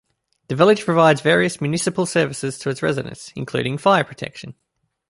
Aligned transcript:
The 0.47 0.55
village 0.55 0.83
provides 0.83 1.21
various 1.21 1.61
municipal 1.61 2.07
services 2.07 2.57
to 2.57 2.71
its 2.71 2.81
residents 2.81 3.31
including 3.35 3.77
fire 3.77 4.03
protection. 4.03 4.55